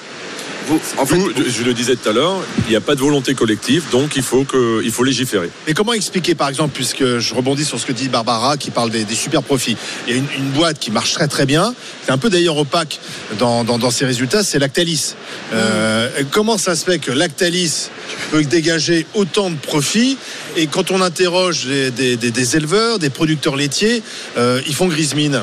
[0.68, 1.16] Vous- en fait,
[1.48, 4.22] je le disais tout à l'heure, il n'y a pas de volonté collective, donc il
[4.22, 5.48] faut, que, il faut légiférer.
[5.66, 8.90] Mais comment expliquer, par exemple, puisque je rebondis sur ce que dit Barbara, qui parle
[8.90, 9.76] des, des super profits.
[10.06, 12.56] Il y a une, une boîte qui marche très très bien, c'est un peu d'ailleurs
[12.58, 13.00] opaque
[13.38, 15.14] dans, dans, dans ses résultats, c'est Lactalis.
[15.52, 17.88] Euh, Comment ça se fait que Lactalis
[18.30, 20.18] peut dégager autant de profits
[20.56, 24.02] et quand on interroge des, des- des- des éleveurs, des producteurs laitiers,
[24.36, 25.40] euh, ils font grise mine?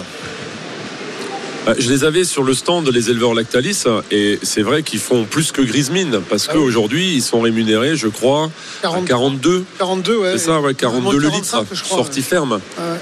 [1.80, 5.52] Je les avais sur le stand les éleveurs Lactalis et c'est vrai qu'ils font plus
[5.52, 6.62] que Grismine parce Ah oui.
[6.64, 8.46] qu'aujourd'hui ils sont rémunérés, je crois,
[8.84, 9.06] à 40.
[9.06, 9.66] 42.
[9.80, 10.32] 42, ouais.
[10.34, 12.26] C'est ça, ouais, 42 le 45, litre, sortie ouais.
[12.26, 12.60] ferme.
[12.78, 12.98] Ah ouais.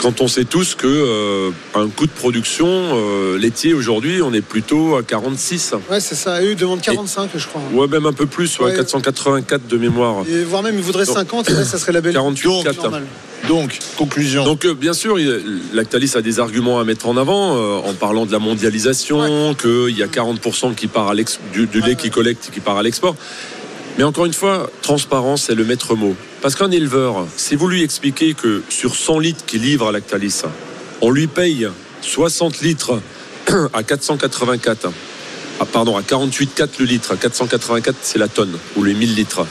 [0.00, 4.42] Quand on sait tous que euh, un coût de production euh, laitier aujourd'hui, on est
[4.42, 5.74] plutôt à 46.
[5.90, 6.40] Ouais, c'est ça.
[6.40, 7.60] Eux, ils demandent 45, je crois.
[7.72, 8.76] Ouais, même un peu plus, ouais, Ouais.
[8.76, 10.22] 484 de mémoire.
[10.30, 12.12] Et voire même, ils voudraient Donc, 50, et là, ça serait la belle.
[12.14, 12.90] 48, 4.
[13.48, 14.44] Donc, conclusion.
[14.44, 15.16] Donc euh, bien sûr,
[15.72, 19.96] Lactalis a des arguments à mettre en avant euh, en parlant de la mondialisation, qu'il
[19.96, 23.16] y a 40% qui part à du, du lait qui collecte qui part à l'export.
[23.96, 26.14] Mais encore une fois, transparence, c'est le maître mot.
[26.42, 30.42] Parce qu'un éleveur, si vous lui expliquez que sur 100 litres qu'il livre à Lactalis,
[31.00, 31.68] on lui paye
[32.02, 33.00] 60 litres
[33.72, 34.90] à 484,
[35.60, 39.46] ah, pardon, à 48,4 le litre, à 484 c'est la tonne, ou les 1000 litres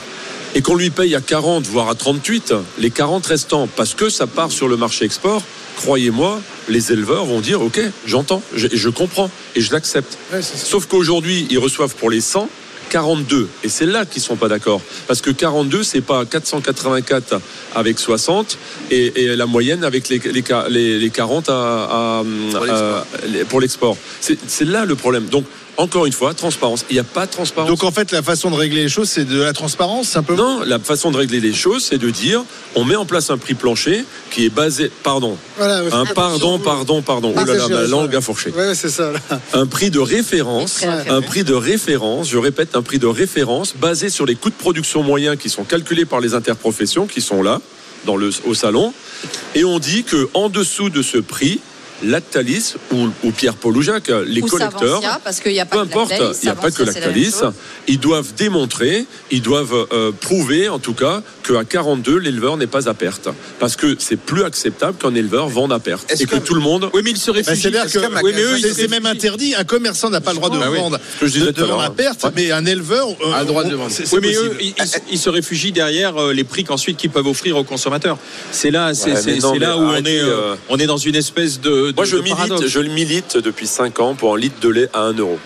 [0.58, 4.26] et qu'on lui paye à 40, voire à 38, les 40 restants, parce que ça
[4.26, 5.40] part sur le marché export,
[5.76, 10.18] croyez-moi, les éleveurs vont dire Ok, j'entends, je, je comprends et je l'accepte.
[10.32, 10.42] Ouais.
[10.42, 12.48] Sauf qu'aujourd'hui, ils reçoivent pour les 100
[12.90, 13.48] 42.
[13.62, 14.80] Et c'est là qu'ils sont pas d'accord.
[15.06, 17.38] Parce que 42, c'est pas 484
[17.76, 18.56] avec 60
[18.90, 23.04] et, et la moyenne avec les, les, les- les 40 à- à-
[23.50, 23.96] Pour l'export.
[24.20, 25.26] c'est là le problème.
[25.26, 25.44] Donc,
[25.78, 26.84] encore une fois, transparence.
[26.90, 27.70] Il n'y a pas de transparence.
[27.70, 30.64] Donc en fait, la façon de régler les choses, c'est de la transparence, simplement Non,
[30.66, 33.54] la façon de régler les choses, c'est de dire on met en place un prix
[33.54, 34.90] plancher qui est basé.
[35.04, 35.38] Pardon.
[35.56, 35.92] Voilà, ouais.
[35.92, 37.32] Un pardon, pardon, pardon.
[37.34, 38.50] Oh là là, ma langue a fourché.
[38.50, 39.12] Ouais, c'est ça.
[39.12, 39.20] là.
[39.52, 44.10] Un prix de référence, un prix de référence, je répète, un prix de référence basé
[44.10, 47.60] sur les coûts de production moyens qui sont calculés par les interprofessions qui sont là,
[48.04, 48.92] dans le, au salon.
[49.54, 51.60] Et on dit que en dessous de ce prix,
[52.02, 54.80] Lactalis ou, ou Pierre-Paul ou Jacques, les Ou collecteurs.
[55.02, 56.84] Savencia, parce qu'il n'y a pas Peu que importe, Lactalis, il n'y a pas que
[56.84, 57.34] c'est Lactalis.
[57.88, 62.88] Ils doivent démontrer, ils doivent euh, prouver en tout cas qu'à 42, l'éleveur n'est pas
[62.88, 63.28] à perte.
[63.58, 66.12] Parce que c'est plus acceptable qu'un éleveur vende à perte.
[66.20, 66.90] Et que, que- tout le monde.
[66.94, 67.60] Oui, mais il se Bah, réfugie.
[67.62, 69.54] C'est-à-dire que qu'un oui, mais eux, magasin, c'est- c'est même interdit.
[69.56, 71.50] Un commerçant n'a pas le droit de Ah oui, vendre ce que je disais de,
[71.52, 73.74] tout à de vendre l'heure, à perte, mais un éleveur euh, A le droit de
[73.74, 73.90] vendre.
[73.90, 74.56] c'est- c'est Oui, mais eux,
[75.10, 78.18] ils, se réfugient derrière euh, les prix qu'ensuite qu'ils peuvent offrir aux consommateurs.
[78.52, 81.16] C'est là, c'est c'est- c'est là où on est, euh, euh, on est dans une
[81.16, 84.38] espèce de, de- Moi, je de milite, je le milite depuis 5 ans pour un
[84.38, 85.38] litre de lait à 1 euro.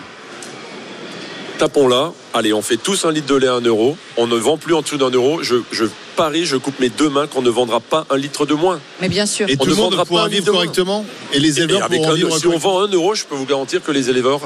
[1.57, 2.11] Tapons là.
[2.33, 3.95] Allez, on fait tous un litre de lait à 1 euro.
[4.17, 5.41] On ne vend plus en dessous d'un euro.
[5.43, 8.53] Je, je parie, je coupe mes deux mains qu'on ne vendra pas un litre de
[8.53, 8.79] moins.
[9.01, 9.49] Mais bien sûr.
[9.49, 10.61] Et on tout ne vendra pas un vivre litre de moins.
[10.61, 13.25] correctement et les Et éleveurs avec pourront un- vivre si on vend 1 euro, je
[13.25, 14.41] peux vous garantir que les éleveurs,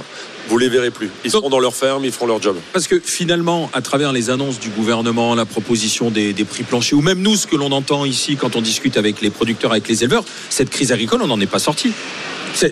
[0.49, 1.09] vous les verrez plus.
[1.25, 2.55] Ils Donc- seront dans leur ferme, ils feront leur job.
[2.73, 6.97] Parce que finalement, à travers les annonces du gouvernement, la proposition des, des prix planchers,
[6.97, 9.87] ou même nous, ce que l'on entend ici quand on discute avec les producteurs, avec
[9.87, 11.91] les éleveurs, cette crise agricole, on n'en est pas sorti.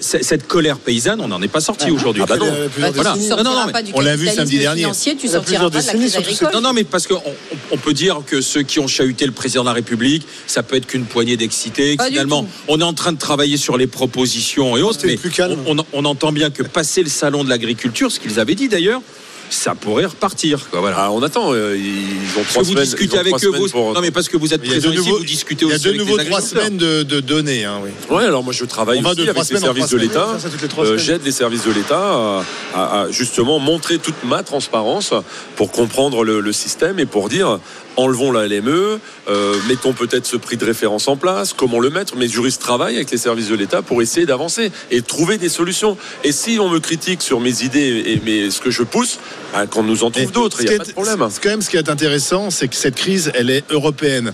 [0.01, 2.23] Cette colère paysanne, on n'en est pas sorti aujourd'hui.
[2.23, 2.51] Ah bah non.
[2.79, 3.15] Bah, Voilà.
[3.15, 4.87] Non, non, on l'a vu samedi dernier.
[5.19, 6.49] tu sortiras pas de la crise agricole.
[6.53, 7.21] Non, non, mais parce qu'on
[7.71, 10.75] on, peut dire que ceux qui ont chahuté le président de la République, ça peut
[10.75, 11.97] être qu'une poignée d'excités.
[12.03, 15.59] Finalement, on est en train de travailler sur les propositions et autres, mais plus calme.
[15.67, 18.67] on, on- on entend bien que passer le salon de l'agriculture, ce qu'ils avaient dit
[18.69, 19.01] d'ailleurs,
[19.49, 20.69] ça pourrait repartir.
[20.69, 20.95] Quoi, voilà.
[20.99, 21.53] Ah, on attend.
[21.53, 22.83] euh, Ils ont trois que vous semaines.
[22.85, 23.67] discutez avec eux, vous...
[23.69, 25.75] pour- non mais parce que vous êtes présent ici, nouveau, vous discutez il y a
[25.75, 27.63] aussi de nouveau trois semaines de, de données.
[27.65, 27.91] hein, oui.
[28.15, 30.37] Ouais, alors moi je travaille On aussi avec les services de l'État.
[30.79, 30.97] Euh.
[30.97, 35.13] J'aide les services de l'État à, à- à justement montrer toute ma transparence
[35.55, 37.59] pour comprendre le, le système et pour dire
[37.97, 42.15] enlevons la LME, euh, mettons peut-être ce prix de référence en place, comment le mettre.
[42.15, 45.97] Mes juristes travaillent avec les services de l'État pour essayer d'avancer et trouver des solutions.
[46.23, 49.19] Et si on me critique sur mes idées et mes, ce que je pousse,
[49.53, 51.27] bah, qu'on nous en trouve d'autres, il n'y a pas de problème.
[51.29, 54.33] c'est Quand même, ce qui est intéressant, c'est que cette crise, elle est européenne.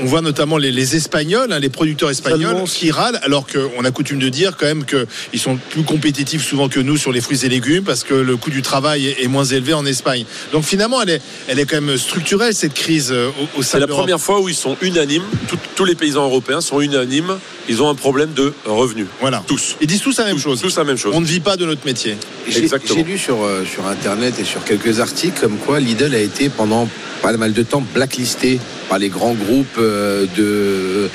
[0.00, 3.90] On voit notamment les, les Espagnols, hein, les producteurs espagnols, qui râlent, alors qu'on a
[3.90, 7.44] coutume de dire quand même qu'ils sont plus compétitifs souvent que nous sur les fruits
[7.44, 10.24] et légumes, parce que le coût du travail est, est moins élevé en Espagne.
[10.52, 13.72] Donc finalement, elle est, elle est quand même structurelle, cette crise euh, au, au sein
[13.72, 17.38] C'est la première fois où ils sont unanimes, tout- tous les paysans européens sont unanimes,
[17.68, 19.06] ils ont un problème de revenus.
[19.20, 19.42] Voilà.
[19.46, 19.76] Tous.
[19.80, 20.60] Ils disent tous la même Tous, chose.
[20.60, 21.12] tous la même chose.
[21.14, 22.16] On ne vit pas de notre métier.
[22.48, 22.62] J'ai
[23.02, 26.88] lu sur, euh, sur Internet et sur quelques articles comme quoi Lidl a été pendant
[27.22, 31.10] pas mal de temps blacklisté par les grands groupes euh, de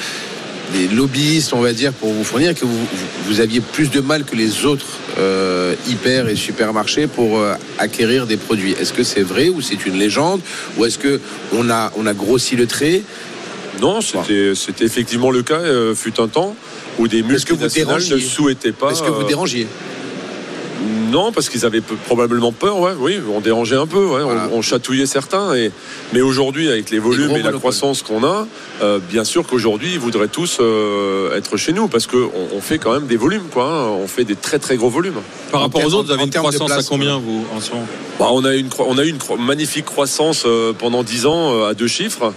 [0.73, 4.35] des lobbyistes, on va dire, pour vous fournir, que vous, aviez plus de mal que
[4.35, 4.85] les autres
[5.17, 8.73] euh, hyper et supermarchés pour euh, acquérir des produits.
[8.73, 10.41] Est-ce que c'est vrai ou c'est une légende
[10.77, 11.19] ou est-ce que
[11.53, 13.01] on a on a grossi le trait?
[13.81, 16.55] Non, c'était c'était effectivement le cas, euh, fut un temps
[16.99, 18.91] où des que vous multinationales ne souhaitaient pas.
[18.91, 19.67] Est-ce que vous dérangiez?
[21.13, 24.25] Non, parce qu'ils avaient peu- probablement peur, ouais, oui, on dérangeait un peu, ouais, on-
[24.25, 24.49] Voilà.
[24.51, 25.53] on, chatouillait certains.
[25.53, 25.71] Et,
[26.11, 28.47] mais aujourd'hui, avec les volumes et la croissance qu'on a,
[28.81, 32.79] euh, bien sûr qu'aujourd'hui, ils voudraient tous euh, être chez nous parce qu'on on fait
[32.79, 33.65] quand même des volumes, quoi.
[33.65, 33.87] hein.
[34.03, 35.21] on fait des très très gros volumes.
[35.51, 37.85] Par En rapport aux autres, vous avez une croissance à combien, vous, en ce moment?
[38.19, 41.53] Bah, on a une, cro- on a eu une magnifique croissance euh, pendant 10 ans
[41.53, 42.33] euh, à deux chiffres.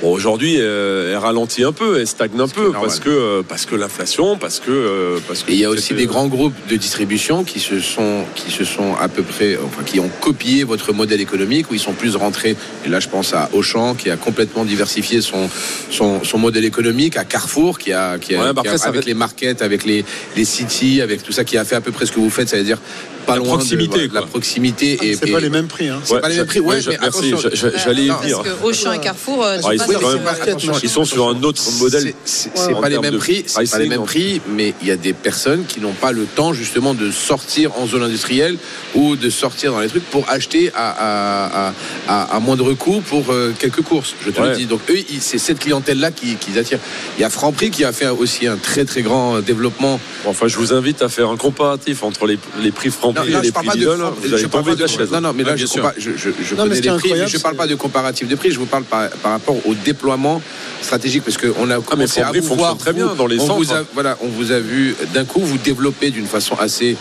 [0.00, 3.66] Bon, aujourd'hui, euh, elle ralentit un peu, elle stagne un peu parce que euh, parce
[3.66, 6.54] que l'inflation, parce que euh, parce que Et il y a aussi des grands groupes
[6.70, 10.62] de distribution qui se sont, qui se sont à peu près, enfin, qui ont copié
[10.62, 12.56] votre modèle économique, où ils sont plus rentrés.
[12.86, 15.50] Et là, je pense à Auchan, qui a complètement diversifié son,
[15.90, 19.02] son, son modèle économique, à Carrefour, qui a, qui a, Ouais, bah qui a- avec
[19.02, 20.04] va- les markets, avec les,
[20.36, 22.48] les cities, avec tout ça, qui a fait à peu près ce que vous faites,
[22.48, 22.78] ça veut dire
[23.28, 24.96] pas La loin proximité, de, voilà, la proximité.
[25.00, 25.88] Ah, et, C'est et- pas les mêmes prix.
[25.88, 26.00] Hein.
[26.02, 27.34] c'est pas les mêmes prix, ouais, mais merci,
[27.84, 28.42] j'allais y Parce venir.
[28.42, 31.28] que Auchan et Carrefour, euh, Ah, ils sont des- quand même- attention, Ils sont sur
[31.28, 32.14] un autre modèle.
[32.24, 35.12] C'est- pas les mêmes prix, c'est pas les mêmes prix, mais il y a des
[35.12, 38.56] personnes qui n'ont pas le temps justement de sortir en zone industrielle
[38.94, 41.72] ou de sortir dans les trucs pour acheter à, à, à,
[42.08, 44.14] à- à moindre coût pour euh, quelques courses.
[44.24, 44.48] Je te Ouais.
[44.50, 44.64] le dis.
[44.66, 46.78] Donc eux, c'est cette clientèle-là qui, qui attirent.
[47.18, 50.00] Il y a Franprix qui a fait aussi un très très grand développement.
[50.24, 53.38] Enfin, je vous invite à faire un comparatif entre les, les prix Non, Franprix là,
[53.38, 53.90] et les je parle prix Lidl.
[54.20, 55.10] Vous allez parle tomber de la chaise.
[55.12, 57.26] Non, non, mais là, Ouais, je, compare- je, je, je Non, connais les prix, mais
[57.28, 58.50] je parle c'est- pas de comparatif de prix.
[58.50, 60.40] Je vous parle par, par rapport au déploiement
[60.80, 63.58] stratégique, parce qu'on a commencé à Franprix vous voir très bien dans les on centres.
[63.58, 66.96] Vous a, voilà, on vous a vu d'un coup vous développer d'une façon assez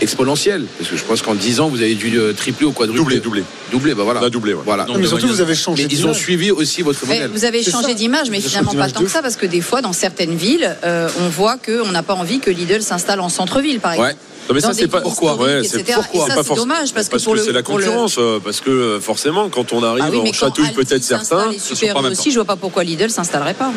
[0.00, 2.98] exponentielle, parce que je pense qu'en 10 ans vous avez dû euh, tripler ou quadrupler.
[3.02, 3.42] Doublé, doublé.
[3.70, 4.20] Doublé, bah voilà.
[4.20, 4.62] On a doublé, ouais.
[4.64, 4.84] Voilà.
[4.86, 5.84] Non, mais surtout, vous avez changé.
[5.86, 7.30] Mais ils ont suivi aussi votre Mais modèle.
[7.32, 9.92] vous avez changé d'image, mais finalement pas tant que ça, parce que des fois, dans
[9.92, 13.92] certaines villes, euh, on voit qu'on n'a pas envie que Lidl s'installe en centre-ville, par
[13.92, 14.08] exemple.
[14.10, 14.16] Ouais.
[14.48, 15.32] Non, mais Dans ça, c'est pas pourquoi.
[15.62, 16.24] historiques, c'est pourquoi.
[16.26, 18.16] Et ça, pas c'est forc- dommage, parce que c'est la le- concurrence.
[18.18, 21.52] euh, Parce que forcément, quand on arrive Ah oui, quand chatouille peut-être certains.
[21.58, 23.72] Super aussi, je vois pas pourquoi Lidl s'installerait pas.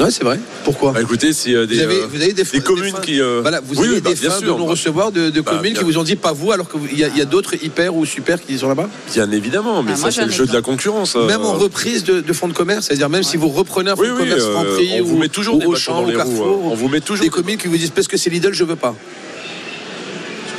[0.00, 0.40] Ouais, c'est vrai.
[0.64, 3.20] Pourquoi Bah, écoutez, si euh, des, vous avez, euh, vous avez des, des communes qui.
[3.20, 4.58] euh, Voilà, vous oui, avez oui, bah, des bien fins de sûr.
[4.58, 7.04] non-recevoir de, de Bah, communes bien- qui vous ont dit pas vous, alors qu'il y,
[7.04, 8.88] a- il y a d'autres hyper ou super qui sont là-bas?
[9.12, 11.14] Bien évidemment, mais Ah, ça c'est le jeu de la concurrence.
[11.16, 11.26] euh.
[11.26, 14.02] Même en reprise de, de fonds de commerce, c'est-à-dire même si vous reprenez un fonds
[14.02, 16.74] Oui, de oui, commerce euh, Franprix on vous ou, met toujours ou Auchan Carrefour, on
[16.74, 18.76] vous met toujours des des- communes qui vous disent parce que c'est Lidl, je veux
[18.76, 18.94] pas.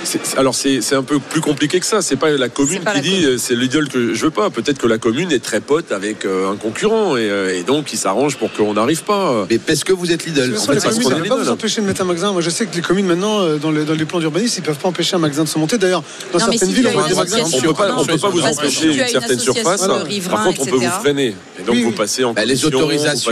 [0.05, 2.01] C'est- c'est- alors c'est c'est un peu plus compliqué que ça.
[2.01, 3.25] C'est pas la commune pas qui la dit commune.
[3.31, 4.49] euh, c'est l'idole que je veux pas.
[4.49, 7.91] Peut-être que la commune est très pote avec euh, un concurrent et, euh, et donc
[7.91, 9.45] il s'arrange pour qu'on n'arrive pas.
[9.49, 12.01] Mais parce que vous êtes communes qu'on ne est peuvent pas vous empêcher de mettre
[12.01, 12.31] un magasin.
[12.31, 14.65] Moi, je sais que les communes, maintenant, dans les, dans les plans d'urbanisme, ils ne
[14.67, 15.77] peuvent pas empêcher un magasin de se monter.
[15.77, 17.37] D'ailleurs, dans Non, certaines si villes, on as voit une des magasins.
[17.37, 19.81] On association- peut pas, on peut pas vous empêcher une une certaine surface.
[20.29, 21.35] Par contre, on peut vous freiner.
[21.59, 23.31] Et donc Oui, vous passez en Bah, les commission, autorisations,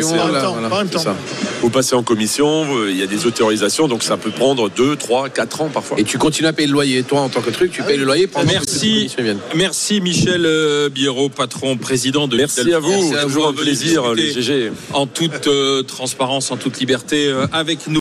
[1.62, 2.66] Vous passez, en commission.
[2.88, 5.98] Il y a des autorisations, donc ça peut prendre 2, 3, 4 ans parfois.
[6.00, 7.04] Et tu continues à payer le loyer.
[7.04, 9.40] Toi, en tant que truc, tu payes le loyer pendant que les Merci, viennent.
[9.56, 13.14] merci Michel euh, Biérot, patron, président de Merci à vous.
[13.24, 14.72] Toujours un de plaisir, les GG.
[14.94, 17.92] En toute euh, transparence, en toute liberté euh, avec nous.